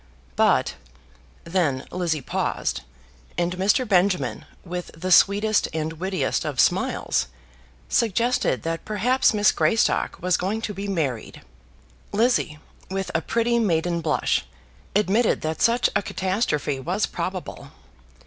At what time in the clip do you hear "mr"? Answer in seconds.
3.55-3.87